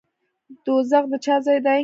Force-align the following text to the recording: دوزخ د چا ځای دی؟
دوزخ 0.65 1.03
د 1.11 1.13
چا 1.25 1.35
ځای 1.45 1.59
دی؟ 1.65 1.79